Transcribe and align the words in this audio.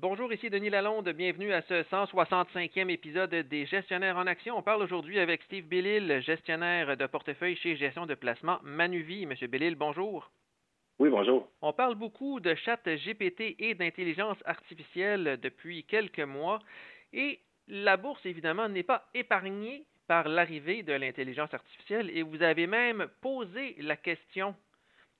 Bonjour, 0.00 0.32
ici 0.32 0.48
Denis 0.48 0.70
Lalonde. 0.70 1.08
Bienvenue 1.08 1.52
à 1.52 1.60
ce 1.62 1.82
165e 1.82 2.88
épisode 2.88 3.34
des 3.34 3.66
Gestionnaires 3.66 4.16
en 4.16 4.28
action. 4.28 4.56
On 4.56 4.62
parle 4.62 4.84
aujourd'hui 4.84 5.18
avec 5.18 5.42
Steve 5.42 5.66
Bellil, 5.66 6.20
gestionnaire 6.20 6.96
de 6.96 7.04
portefeuille 7.06 7.56
chez 7.56 7.74
Gestion 7.74 8.06
de 8.06 8.14
placement 8.14 8.60
Manuvie. 8.62 9.26
Monsieur 9.26 9.48
Bellil, 9.48 9.74
bonjour. 9.74 10.30
Oui, 11.00 11.08
bonjour. 11.10 11.48
On 11.62 11.72
parle 11.72 11.96
beaucoup 11.96 12.38
de 12.38 12.54
chat 12.54 12.80
GPT 12.86 13.56
et 13.58 13.74
d'intelligence 13.74 14.38
artificielle 14.44 15.36
depuis 15.42 15.82
quelques 15.82 16.20
mois 16.20 16.60
et 17.12 17.40
la 17.66 17.96
bourse, 17.96 18.24
évidemment, 18.24 18.68
n'est 18.68 18.84
pas 18.84 19.08
épargnée 19.14 19.84
par 20.06 20.28
l'arrivée 20.28 20.84
de 20.84 20.92
l'intelligence 20.92 21.52
artificielle 21.52 22.08
et 22.16 22.22
vous 22.22 22.40
avez 22.44 22.68
même 22.68 23.08
posé 23.20 23.74
la 23.80 23.96
question 23.96 24.54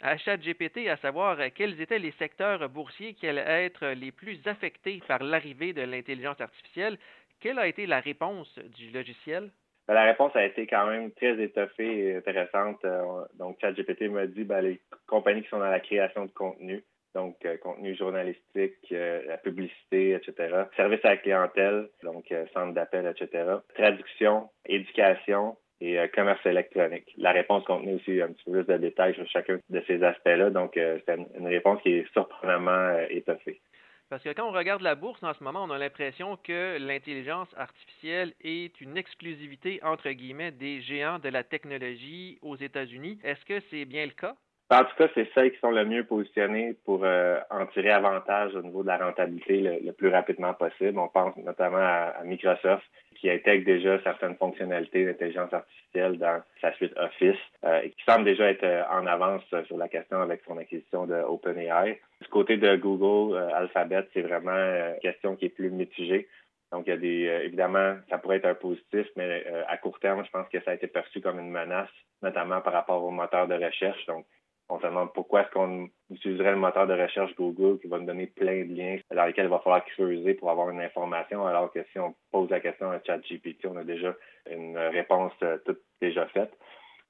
à 0.00 0.16
ChatGPT 0.16 0.88
à 0.88 0.96
savoir 0.96 1.40
euh, 1.40 1.48
quels 1.54 1.80
étaient 1.80 1.98
les 1.98 2.12
secteurs 2.12 2.68
boursiers 2.68 3.14
qui 3.14 3.26
allaient 3.26 3.64
être 3.64 3.86
les 3.88 4.12
plus 4.12 4.38
affectés 4.46 5.00
par 5.06 5.22
l'arrivée 5.22 5.72
de 5.72 5.82
l'intelligence 5.82 6.40
artificielle. 6.40 6.98
Quelle 7.40 7.58
a 7.58 7.66
été 7.66 7.86
la 7.86 8.00
réponse 8.00 8.58
du 8.76 8.90
logiciel? 8.90 9.50
Ben, 9.88 9.94
la 9.94 10.04
réponse 10.04 10.34
a 10.34 10.44
été 10.44 10.66
quand 10.66 10.86
même 10.86 11.12
très 11.12 11.40
étoffée 11.42 11.98
et 11.98 12.16
intéressante. 12.16 12.84
Euh, 12.84 13.24
donc, 13.38 13.58
ChatGPT 13.60 14.10
m'a 14.10 14.26
dit 14.26 14.44
ben, 14.44 14.60
les 14.60 14.80
compagnies 15.06 15.42
qui 15.42 15.48
sont 15.48 15.58
dans 15.58 15.70
la 15.70 15.80
création 15.80 16.26
de 16.26 16.32
contenu, 16.32 16.82
donc 17.14 17.36
euh, 17.44 17.56
contenu 17.58 17.94
journalistique, 17.94 18.74
la 18.90 19.38
publicité, 19.38 20.12
etc. 20.14 20.64
Service 20.76 21.04
à 21.04 21.10
la 21.10 21.16
clientèle, 21.18 21.88
donc 22.02 22.32
centre 22.52 22.74
d'appel, 22.74 23.06
etc. 23.06 23.44
Traduction, 23.74 24.50
éducation, 24.66 25.56
et 25.80 25.98
euh, 25.98 26.06
commerce 26.08 26.44
électronique. 26.46 27.12
La 27.16 27.32
réponse 27.32 27.64
contenait 27.64 27.94
aussi 27.94 28.20
un 28.20 28.28
petit 28.28 28.44
peu 28.44 28.52
plus 28.52 28.72
de 28.72 28.78
détails 28.78 29.14
sur 29.14 29.26
chacun 29.28 29.58
de 29.68 29.82
ces 29.86 30.02
aspects-là. 30.02 30.50
Donc, 30.50 30.76
euh, 30.76 30.98
c'est 31.06 31.16
une, 31.16 31.46
réponse 31.46 31.80
qui 31.82 31.90
est 31.90 32.12
surprenamment 32.12 32.70
euh, 32.70 33.06
étoffée. 33.10 33.60
Parce 34.08 34.22
que 34.22 34.32
quand 34.32 34.48
on 34.48 34.52
regarde 34.52 34.82
la 34.82 34.94
bourse 34.94 35.22
en 35.22 35.34
ce 35.34 35.42
moment, 35.42 35.64
on 35.64 35.70
a 35.70 35.78
l'impression 35.78 36.36
que 36.36 36.78
l'intelligence 36.78 37.48
artificielle 37.56 38.34
est 38.40 38.80
une 38.80 38.96
exclusivité, 38.96 39.80
entre 39.82 40.10
guillemets, 40.10 40.52
des 40.52 40.80
géants 40.80 41.18
de 41.18 41.28
la 41.28 41.42
technologie 41.42 42.38
aux 42.40 42.56
États-Unis. 42.56 43.18
Est-ce 43.24 43.44
que 43.44 43.60
c'est 43.70 43.84
bien 43.84 44.06
le 44.06 44.12
cas? 44.12 44.36
En 44.68 44.82
tout 44.84 44.96
cas, 44.98 45.08
c'est 45.14 45.28
celles 45.32 45.52
qui 45.52 45.60
sont 45.60 45.70
le 45.70 45.84
mieux 45.84 46.04
positionnées 46.04 46.76
pour 46.84 47.04
en 47.04 47.66
tirer 47.66 47.90
avantage 47.90 48.54
au 48.56 48.62
niveau 48.62 48.82
de 48.82 48.88
la 48.88 48.96
rentabilité 48.98 49.60
le, 49.60 49.92
plus 49.92 50.08
rapidement 50.08 50.54
possible. 50.54 50.98
On 50.98 51.06
pense 51.06 51.36
notamment 51.36 51.78
à 51.78 52.20
Microsoft 52.24 52.82
qui 53.16 53.30
intègre 53.30 53.64
déjà 53.64 54.00
certaines 54.02 54.36
fonctionnalités 54.36 55.04
d'intelligence 55.04 55.52
artificielle 55.52 56.18
dans 56.18 56.42
sa 56.60 56.72
suite 56.74 56.92
Office 56.96 57.36
euh, 57.64 57.80
et 57.82 57.90
qui 57.90 58.04
semble 58.04 58.24
déjà 58.24 58.50
être 58.50 58.64
euh, 58.64 58.82
en 58.90 59.06
avance 59.06 59.42
sur 59.66 59.76
la 59.76 59.88
question 59.88 60.20
avec 60.20 60.42
son 60.46 60.58
acquisition 60.58 61.06
de 61.06 61.14
OpenAI. 61.14 61.98
Du 62.20 62.28
côté 62.28 62.56
de 62.56 62.76
Google, 62.76 63.36
euh, 63.36 63.54
Alphabet, 63.54 64.06
c'est 64.12 64.22
vraiment 64.22 64.52
une 64.52 64.98
question 65.00 65.36
qui 65.36 65.46
est 65.46 65.50
plus 65.50 65.70
mitigée. 65.70 66.28
Donc, 66.72 66.84
il 66.86 66.90
y 66.90 66.92
a 66.92 66.96
des, 66.96 67.44
évidemment, 67.44 67.96
ça 68.10 68.18
pourrait 68.18 68.38
être 68.38 68.46
un 68.46 68.54
positif, 68.54 69.06
mais 69.14 69.44
à 69.68 69.76
court 69.76 70.00
terme, 70.00 70.24
je 70.24 70.30
pense 70.32 70.48
que 70.48 70.60
ça 70.62 70.72
a 70.72 70.74
été 70.74 70.88
perçu 70.88 71.20
comme 71.20 71.38
une 71.38 71.50
menace, 71.50 71.88
notamment 72.22 72.60
par 72.60 72.72
rapport 72.72 73.04
au 73.04 73.12
moteur 73.12 73.46
de 73.46 73.54
recherche. 73.54 74.04
Donc, 74.06 74.26
on 74.68 74.78
se 74.80 74.86
demande 74.86 75.12
pourquoi 75.12 75.42
est-ce 75.42 75.50
qu'on 75.50 75.88
utiliserait 76.10 76.50
le 76.50 76.56
moteur 76.56 76.86
de 76.86 76.94
recherche 76.94 77.34
Google 77.36 77.78
qui 77.80 77.86
va 77.86 77.98
nous 77.98 78.06
donner 78.06 78.26
plein 78.26 78.64
de 78.64 78.74
liens 78.74 78.98
dans 79.14 79.24
lesquels 79.24 79.46
il 79.46 79.50
va 79.50 79.60
falloir 79.60 79.84
creuser 79.84 80.34
pour 80.34 80.50
avoir 80.50 80.70
une 80.70 80.80
information, 80.80 81.46
alors 81.46 81.72
que 81.72 81.84
si 81.92 81.98
on 81.98 82.14
pose 82.32 82.50
la 82.50 82.60
question 82.60 82.90
à 82.90 83.00
ChatGPT, 83.00 83.66
on 83.66 83.76
a 83.76 83.84
déjà 83.84 84.14
une 84.50 84.76
réponse 84.76 85.32
euh, 85.42 85.58
toute 85.64 85.80
déjà 86.00 86.26
faite. 86.26 86.52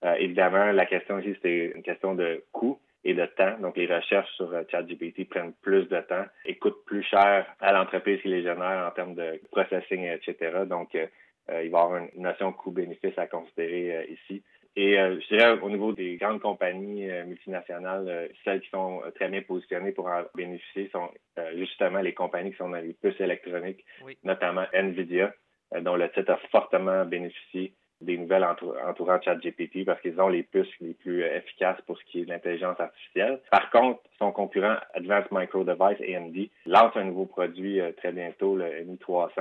Euh, 0.05 0.15
évidemment, 0.15 0.73
la 0.73 0.85
question 0.87 1.19
ici, 1.19 1.37
c'est 1.43 1.73
une 1.75 1.83
question 1.83 2.15
de 2.15 2.45
coût 2.53 2.79
et 3.05 3.15
de 3.15 3.25
temps. 3.25 3.59
Donc, 3.61 3.77
les 3.77 3.87
recherches 3.87 4.31
sur 4.33 4.53
euh, 4.53 4.63
ChatGPT 4.71 5.27
prennent 5.29 5.55
plus 5.63 5.89
de 5.89 6.01
temps 6.01 6.27
et 6.45 6.57
coûtent 6.57 6.85
plus 6.85 7.03
cher 7.05 7.47
à 7.61 7.73
l'entreprise 7.73 8.21
qui 8.21 8.29
les 8.29 8.43
génère 8.43 8.87
en 8.87 8.91
termes 8.91 9.15
de 9.15 9.41
processing, 9.51 10.05
etc. 10.05 10.65
Donc, 10.67 10.95
il 10.95 11.53
va 11.53 11.63
y 11.63 11.67
avoir 11.67 11.97
une 11.97 12.23
notion 12.23 12.53
coût-bénéfice 12.53 13.17
à 13.17 13.29
considérer 13.29 14.09
ici. 14.11 14.43
Et 14.77 14.99
euh, 14.99 15.19
je 15.21 15.35
dirais 15.35 15.59
au 15.63 15.71
niveau 15.71 15.93
des 15.93 16.17
grandes 16.17 16.41
compagnies 16.41 17.11
euh, 17.11 17.25
multinationales, 17.25 18.09
euh, 18.09 18.29
celles 18.45 18.61
qui 18.61 18.69
sont 18.69 19.01
très 19.15 19.29
bien 19.29 19.41
positionnées 19.41 19.93
pour 19.93 20.07
en 20.07 20.23
bénéficier 20.35 20.91
sont 20.93 21.09
justement 21.57 22.01
les 22.01 22.13
compagnies 22.13 22.53
qui 22.53 22.59
sont 22.59 22.69
dans 22.69 22.77
les 22.77 22.93
puces 22.93 23.21
électroniques, 23.21 23.85
notamment 24.23 24.65
Nvidia, 24.75 25.33
dont 25.81 25.97
le 25.97 26.11
titre 26.11 26.33
a 26.33 26.37
fortement 26.51 27.07
bénéficié 27.07 27.73
des 28.03 28.19
nouvelles 28.19 28.45
entourant 28.45 29.21
ChatGPT 29.23 29.87
parce 29.87 30.01
qu'ils 30.03 30.21
ont 30.21 30.29
les 30.29 30.43
puces 30.43 30.69
les 30.81 30.93
plus 30.93 31.23
efficaces 31.25 31.81
pour 31.87 31.99
ce 31.99 32.05
qui 32.05 32.21
est 32.21 32.25
de 32.25 32.29
l'intelligence 32.29 32.79
artificielle. 32.79 33.41
Par 33.51 33.71
contre, 33.71 34.03
son 34.19 34.33
concurrent 34.33 34.77
Advanced 34.93 35.29
Micro 35.31 35.65
Device, 35.65 36.01
AMD, 36.07 36.51
lance 36.67 36.95
un 36.97 37.05
nouveau 37.05 37.25
produit 37.25 37.81
très 37.97 38.13
bientôt, 38.13 38.57
le 38.57 38.85
MI 38.85 38.99
300, 38.99 39.33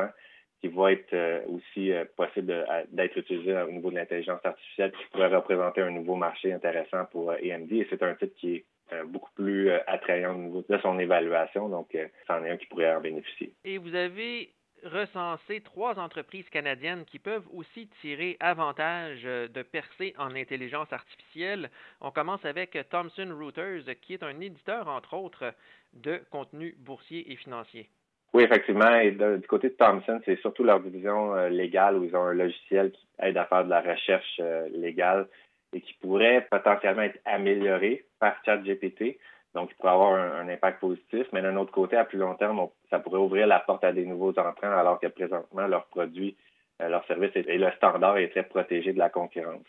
qui 0.66 0.76
va 0.76 0.92
être 0.92 1.14
euh, 1.14 1.42
aussi 1.48 1.92
euh, 1.92 2.06
possible 2.16 2.66
d'être 2.92 3.18
utilisé 3.18 3.56
au 3.62 3.72
niveau 3.72 3.92
de 3.92 3.96
l'intelligence 3.96 4.44
artificielle, 4.44 4.92
qui 4.92 5.06
pourrait 5.12 5.36
représenter 5.36 5.82
un 5.82 5.92
nouveau 5.92 6.16
marché 6.16 6.52
intéressant 6.52 7.06
pour 7.12 7.32
euh, 7.32 7.36
AMD. 7.36 7.72
Et 7.72 7.88
c'est 7.90 8.02
un 8.02 8.16
titre 8.16 8.36
qui 8.38 8.56
est 8.56 8.66
beaucoup 9.08 9.32
plus 9.34 9.72
attrayant 9.88 10.36
au 10.36 10.38
niveau 10.38 10.66
de 10.70 10.78
son 10.78 11.00
évaluation. 11.00 11.70
Donc, 11.70 11.98
c'en 12.28 12.44
est 12.46 12.52
un 12.52 12.58
qui 12.58 12.68
pourrait 12.68 12.94
en 12.94 13.02
bénéficier. 13.02 13.52
Et 13.64 13.80
vous 13.80 13.96
avez 13.96 14.52
recensé 14.84 15.62
trois 15.62 15.98
entreprises 15.98 16.48
canadiennes 16.50 17.04
qui 17.06 17.18
peuvent 17.18 17.48
aussi 17.52 17.88
tirer 18.02 18.38
avantage 18.40 19.24
de 19.24 19.62
percer 19.64 20.14
en 20.20 20.36
intelligence 20.36 20.94
artificielle. 20.94 21.72
On 22.00 22.12
commence 22.12 22.46
avec 22.46 22.78
Thomson 22.92 23.36
Reuters, 23.36 23.86
qui 24.02 24.14
est 24.14 24.22
un 24.22 24.40
éditeur, 24.40 24.88
entre 24.88 25.16
autres, 25.16 25.52
de 25.94 26.22
contenu 26.30 26.76
boursier 26.78 27.32
et 27.32 27.38
financier. 27.38 27.90
Oui, 28.36 28.44
effectivement. 28.44 28.94
Et 28.98 29.12
du 29.12 29.48
côté 29.48 29.70
de 29.70 29.76
Thomson, 29.76 30.20
c'est 30.26 30.38
surtout 30.42 30.66
leur 30.66 30.82
division 30.82 31.34
euh, 31.38 31.48
légale 31.48 31.96
où 31.96 32.04
ils 32.04 32.14
ont 32.18 32.26
un 32.26 32.34
logiciel 32.34 32.92
qui 32.92 33.08
aide 33.20 33.38
à 33.38 33.46
faire 33.46 33.64
de 33.64 33.70
la 33.70 33.80
recherche 33.80 34.42
euh, 34.42 34.68
légale 34.74 35.30
et 35.72 35.80
qui 35.80 35.94
pourrait 36.02 36.46
potentiellement 36.52 37.04
être 37.04 37.18
amélioré 37.24 38.04
par 38.20 38.36
ChatGPT. 38.44 39.20
Donc, 39.54 39.70
il 39.72 39.76
pourrait 39.76 39.94
avoir 39.94 40.14
un, 40.16 40.50
impact 40.50 40.82
positif. 40.82 41.28
Mais 41.32 41.42
d'un 41.42 41.56
autre 41.56 41.72
côté, 41.72 41.96
à 41.96 42.04
plus 42.04 42.18
long 42.18 42.36
terme, 42.36 42.68
ça 42.90 43.00
pourrait 43.00 43.20
ouvrir 43.20 43.48
la 43.48 43.62
porte 43.62 43.86
à 43.86 43.94
des 43.94 44.06
nouveaux 44.06 44.38
entrants 44.38 44.78
alors 44.78 45.00
que 45.00 45.08
présentement, 45.08 45.68
leurs 45.68 45.86
produits, 45.86 46.36
euh, 46.82 46.90
leur 46.90 47.06
service 47.06 47.32
et 47.38 47.58
le 47.58 47.72
standard 47.78 48.18
est 48.18 48.32
très 48.32 48.44
protégé 48.44 48.92
de 48.92 49.00
la 49.00 49.10
concurrence. 49.10 49.64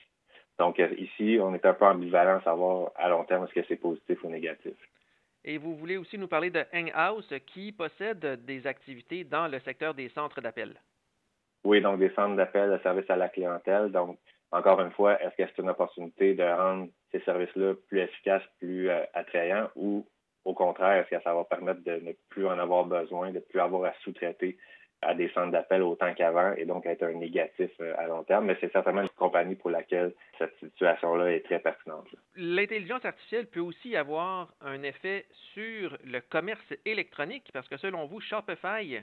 Donc, 0.58 0.82
ici, 0.98 1.38
on 1.40 1.54
est 1.54 1.64
un 1.64 1.74
peu 1.74 1.84
ambivalent 1.84 2.38
à 2.38 2.42
savoir 2.42 2.90
à 2.96 3.08
long 3.10 3.22
terme 3.26 3.44
est-ce 3.44 3.54
que 3.54 3.66
c'est 3.68 3.76
positif 3.76 4.24
ou 4.24 4.28
négatif. 4.28 4.74
Et 5.46 5.58
vous 5.58 5.76
voulez 5.76 5.96
aussi 5.96 6.18
nous 6.18 6.26
parler 6.26 6.50
de 6.50 6.64
Hanghouse 6.74 7.32
qui 7.46 7.70
possède 7.70 8.44
des 8.44 8.66
activités 8.66 9.22
dans 9.22 9.46
le 9.46 9.60
secteur 9.60 9.94
des 9.94 10.08
centres 10.08 10.40
d'appel. 10.40 10.74
Oui, 11.64 11.80
donc 11.80 12.00
des 12.00 12.10
centres 12.10 12.34
d'appel 12.34 12.70
de 12.72 12.78
service 12.82 13.08
à 13.08 13.16
la 13.16 13.28
clientèle. 13.28 13.92
Donc, 13.92 14.18
encore 14.50 14.80
une 14.80 14.90
fois, 14.90 15.20
est-ce 15.22 15.36
que 15.36 15.48
c'est 15.48 15.62
une 15.62 15.70
opportunité 15.70 16.34
de 16.34 16.42
rendre 16.42 16.88
ces 17.12 17.20
services-là 17.20 17.74
plus 17.88 18.00
efficaces, 18.00 18.42
plus 18.58 18.90
euh, 18.90 19.04
attrayants 19.14 19.70
ou 19.76 20.06
au 20.44 20.54
contraire, 20.54 20.98
est-ce 20.98 21.16
que 21.16 21.22
ça 21.22 21.34
va 21.34 21.44
permettre 21.44 21.82
de 21.82 21.96
ne 21.96 22.12
plus 22.28 22.46
en 22.46 22.58
avoir 22.58 22.84
besoin, 22.84 23.30
de 23.30 23.34
ne 23.34 23.40
plus 23.40 23.58
avoir 23.58 23.84
à 23.84 23.94
sous-traiter 24.04 24.56
à 25.02 25.14
des 25.14 25.28
centres 25.30 25.52
d'appel 25.52 25.82
autant 25.82 26.12
qu'avant 26.14 26.52
et 26.56 26.64
donc 26.64 26.86
être 26.86 27.02
un 27.02 27.12
négatif 27.12 27.70
euh, 27.80 27.94
à 27.98 28.06
long 28.06 28.24
terme. 28.24 28.46
Mais 28.46 28.56
c'est 28.60 28.72
certainement 28.72 29.02
une 29.02 29.08
compagnie 29.10 29.54
pour 29.54 29.70
laquelle 29.70 30.12
cette 30.38 30.56
situation-là 30.58 31.32
est 31.32 31.44
très 31.44 31.58
pertinente. 31.58 32.06
L'intelligence 32.36 33.04
artificielle 33.04 33.46
peut 33.46 33.60
aussi 33.60 33.96
avoir 33.96 34.52
un 34.60 34.82
effet 34.82 35.26
sur 35.54 35.96
le 36.04 36.20
commerce 36.20 36.72
électronique 36.84 37.50
parce 37.52 37.68
que 37.68 37.76
selon 37.76 38.06
vous, 38.06 38.20
Shopify 38.20 38.98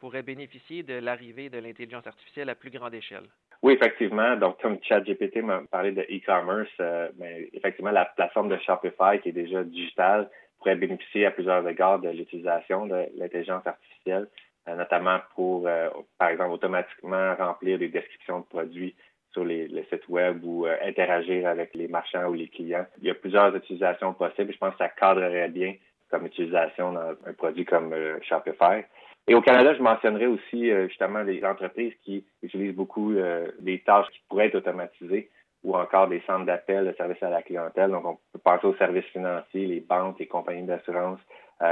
pourrait 0.00 0.22
bénéficier 0.22 0.82
de 0.82 0.94
l'arrivée 0.94 1.50
de 1.50 1.58
l'intelligence 1.58 2.06
artificielle 2.06 2.48
à 2.50 2.54
plus 2.54 2.70
grande 2.70 2.94
échelle. 2.94 3.24
Oui, 3.62 3.72
effectivement. 3.72 4.36
Donc, 4.36 4.60
comme 4.62 4.78
ChatGPT 4.82 5.42
m'a 5.42 5.62
parlé 5.70 5.90
de 5.90 6.02
e-commerce, 6.02 6.70
euh, 6.80 7.08
mais 7.18 7.48
effectivement, 7.52 7.90
la 7.90 8.04
plateforme 8.04 8.48
de 8.48 8.56
Shopify, 8.58 9.20
qui 9.20 9.30
est 9.30 9.32
déjà 9.32 9.64
digitale, 9.64 10.30
pourrait 10.58 10.76
bénéficier 10.76 11.26
à 11.26 11.32
plusieurs 11.32 11.66
égards 11.68 11.98
de 11.98 12.10
l'utilisation 12.10 12.86
de 12.86 13.06
l'intelligence 13.16 13.66
artificielle. 13.66 14.28
Euh, 14.68 14.74
notamment 14.74 15.18
pour, 15.34 15.66
euh, 15.66 15.88
par 16.18 16.28
exemple, 16.28 16.50
automatiquement 16.50 17.34
remplir 17.36 17.78
des 17.78 17.88
descriptions 17.88 18.40
de 18.40 18.44
produits 18.44 18.94
sur 19.32 19.44
les, 19.44 19.68
sites 19.90 20.08
web 20.08 20.40
ou 20.44 20.66
euh, 20.66 20.76
interagir 20.82 21.48
avec 21.48 21.74
les 21.74 21.88
marchands 21.88 22.26
ou 22.26 22.34
les 22.34 22.48
clients. 22.48 22.86
Il 23.00 23.06
y 23.06 23.10
a 23.10 23.14
plusieurs 23.14 23.54
utilisations 23.54 24.12
possibles. 24.14 24.52
Je 24.52 24.58
pense 24.58 24.72
que 24.72 24.78
ça 24.78 24.88
cadrerait 24.88 25.48
bien 25.48 25.74
comme 26.10 26.26
utilisation 26.26 26.92
dans 26.92 27.14
un 27.26 27.32
produit 27.36 27.64
comme 27.64 27.94
Shopify. 28.22 28.82
Et 29.26 29.34
au 29.34 29.42
Canada, 29.42 29.74
je 29.74 29.82
mentionnerais 29.82 30.26
aussi 30.26 30.70
justement 30.88 31.20
les 31.20 31.44
entreprises 31.44 31.92
qui 32.02 32.24
utilisent 32.42 32.74
beaucoup 32.74 33.14
des 33.60 33.80
tâches 33.80 34.08
qui 34.08 34.20
pourraient 34.26 34.46
être 34.46 34.54
automatisées 34.54 35.28
ou 35.62 35.76
encore 35.76 36.08
des 36.08 36.22
centres 36.26 36.46
d'appel 36.46 36.86
de 36.86 36.94
services 36.94 37.22
à 37.22 37.28
la 37.28 37.42
clientèle. 37.42 37.90
Donc, 37.90 38.06
on 38.06 38.18
peut 38.32 38.38
penser 38.42 38.66
aux 38.66 38.76
services 38.76 39.04
financiers, 39.12 39.66
les 39.66 39.80
banques, 39.80 40.18
les 40.18 40.26
compagnies 40.26 40.66
d'assurance, 40.66 41.20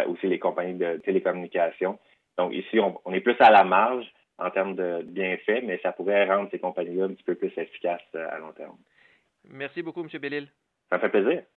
aussi 0.06 0.26
les 0.26 0.38
compagnies 0.38 0.75
de 0.75 0.99
télécommunications. 0.99 1.99
Donc 2.38 2.53
ici, 2.53 2.79
on, 2.79 3.12
est 3.12 3.21
plus 3.21 3.37
à 3.41 3.50
la 3.50 3.65
marge 3.65 4.06
en 4.38 4.50
termes 4.50 4.75
de 4.75 5.03
bienfaits, 5.03 5.62
mais 5.65 5.79
ça 5.83 5.93
pourrait 5.93 6.27
rendre 6.27 6.50
ces 6.50 6.59
compagnies-là 6.59 7.05
un 7.05 7.15
petit 7.15 7.25
peu 7.25 7.35
plus 7.35 7.53
efficaces 7.56 8.00
euh, 8.15 8.29
à 8.31 8.38
long 8.38 8.53
terme. 8.53 8.77
Merci 9.49 9.83
beaucoup, 9.83 10.03
M. 10.03 10.09
Bellil. 10.21 10.49
Ça 10.91 10.99
fait 10.99 11.09
plaisir. 11.09 11.43